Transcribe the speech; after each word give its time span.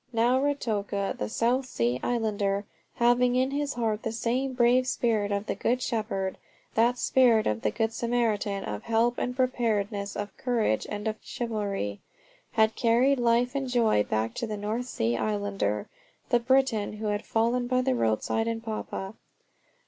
Now 0.11 0.39
Ruatoka, 0.41 1.15
the 1.15 1.29
South 1.29 1.67
Sea 1.67 1.99
islander, 2.01 2.65
having 2.95 3.35
in 3.35 3.51
his 3.51 3.75
heart 3.75 4.01
the 4.01 4.11
same 4.11 4.53
brave 4.53 4.87
spirit 4.87 5.31
of 5.31 5.45
the 5.45 5.53
Good 5.53 5.79
Shepherd 5.79 6.39
that 6.73 6.97
spirit 6.97 7.45
of 7.45 7.61
the 7.61 7.69
Good 7.69 7.93
Samaritan, 7.93 8.63
of 8.63 8.81
help 8.81 9.19
and 9.19 9.35
preparedness, 9.35 10.15
of 10.15 10.35
courage 10.37 10.87
and 10.89 11.07
of 11.07 11.17
chivalry, 11.21 11.99
had 12.53 12.73
carried 12.75 13.19
life 13.19 13.53
and 13.53 13.69
joy 13.69 14.01
back 14.01 14.33
to 14.37 14.47
the 14.47 14.57
North 14.57 14.87
Sea 14.87 15.17
islander, 15.17 15.87
the 16.29 16.39
Briton 16.39 16.93
who 16.93 17.05
had 17.09 17.23
fallen 17.23 17.67
by 17.67 17.81
the 17.83 17.93
roadside 17.93 18.47
in 18.47 18.59
Papua. 18.59 19.13